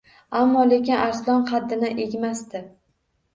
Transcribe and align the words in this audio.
Ammo 0.37 0.63
lekin 0.71 1.01
Arslon 1.01 1.45
qaddini 1.51 1.93
egmasdi. 2.07 2.63